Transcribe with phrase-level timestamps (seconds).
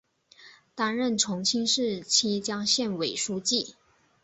[0.73, 3.75] 担任重庆市綦江县委书记。